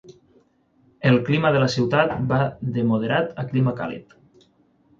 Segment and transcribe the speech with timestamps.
[1.09, 2.41] El clima de la ciutat va
[2.79, 4.21] de moderat a clima càlid.